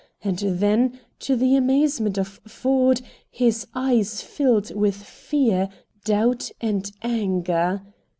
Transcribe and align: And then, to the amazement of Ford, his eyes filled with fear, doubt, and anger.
And 0.23 0.39
then, 0.39 0.99
to 1.19 1.35
the 1.35 1.55
amazement 1.55 2.17
of 2.17 2.41
Ford, 2.47 3.01
his 3.29 3.67
eyes 3.75 4.19
filled 4.23 4.73
with 4.73 4.95
fear, 4.95 5.69
doubt, 6.05 6.49
and 6.59 6.91
anger. 7.03 7.83